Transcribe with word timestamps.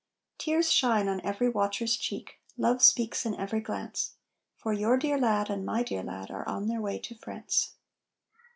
Tears 0.39 0.71
shine 0.71 1.07
on 1.07 1.21
every 1.21 1.47
watcher's 1.47 1.95
cheek, 1.95 2.39
love 2.57 2.81
speaks 2.81 3.23
in 3.23 3.35
every 3.35 3.59
glance; 3.59 4.15
For 4.57 4.73
your 4.73 4.97
dear 4.97 5.19
lad, 5.19 5.47
and 5.47 5.63
my 5.63 5.83
dear 5.83 6.01
lad, 6.01 6.31
are 6.31 6.49
on 6.49 6.65
their 6.65 6.81
way 6.81 6.97
to 6.97 7.13
France. 7.13 7.75